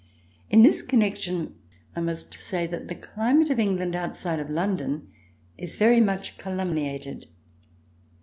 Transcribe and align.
In 0.49 0.63
this 0.63 0.81
connection, 0.81 1.57
I 1.95 1.99
must 2.01 2.33
say 2.33 2.65
that 2.65 2.87
the 2.87 2.95
climate 2.95 3.51
of 3.51 3.59
England, 3.59 3.93
outside 3.95 4.39
of 4.39 4.49
London, 4.49 5.07
is 5.59 5.77
very 5.77 5.99
much 6.01 6.39
calumniated. 6.39 7.27